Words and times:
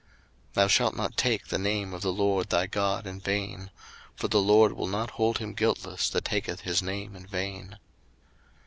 02:020:007 0.53 0.53
Thou 0.53 0.67
shalt 0.67 0.95
not 0.95 1.15
take 1.15 1.45
the 1.49 1.59
name 1.59 1.93
of 1.93 2.01
the 2.01 2.11
LORD 2.11 2.49
thy 2.49 2.65
God 2.65 3.05
in 3.05 3.19
vain; 3.19 3.69
for 4.15 4.27
the 4.29 4.41
LORD 4.41 4.73
will 4.73 4.87
not 4.87 5.11
hold 5.11 5.37
him 5.37 5.53
guiltless 5.53 6.09
that 6.09 6.25
taketh 6.25 6.61
his 6.61 6.81
name 6.81 7.15
in 7.15 7.27
vain. 7.27 7.77